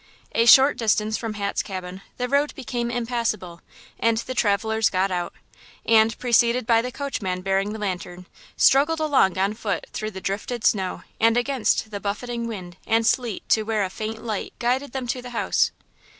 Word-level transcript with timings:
A 0.31 0.47
short 0.47 0.77
distance 0.77 1.15
from 1.15 1.35
Hat's 1.35 1.61
cabin 1.61 2.01
the 2.17 2.27
road 2.27 2.55
became 2.55 2.89
impassable, 2.89 3.61
and 3.99 4.17
the 4.17 4.33
travelers 4.33 4.89
got 4.89 5.11
out, 5.11 5.31
and, 5.85 6.17
preceded 6.17 6.65
by 6.65 6.81
the 6.81 6.91
coachman 6.91 7.43
bearing 7.43 7.71
the 7.71 7.77
lantern, 7.77 8.25
struggled 8.57 8.99
along 8.99 9.37
on 9.37 9.53
foot 9.53 9.85
through 9.93 10.09
the 10.09 10.19
drifted 10.19 10.65
snow 10.65 11.03
and 11.19 11.37
against 11.37 11.91
the 11.91 11.99
buffeting 11.99 12.47
wind 12.47 12.77
and 12.87 13.05
sleet 13.05 13.47
to 13.49 13.61
where 13.61 13.83
a 13.83 13.91
faint 13.91 14.23
light 14.23 14.53
guided 14.57 14.91
them 14.91 15.05
to 15.05 15.21
the 15.21 15.29
house. 15.37 15.69